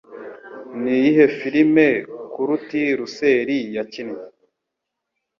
Niyihe 0.81 1.23
film 1.37 1.75
Kurt 2.33 2.69
Russell 2.97 3.49
yakinnye? 3.75 4.23